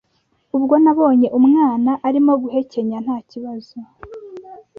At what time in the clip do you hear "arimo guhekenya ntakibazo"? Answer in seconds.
2.07-3.75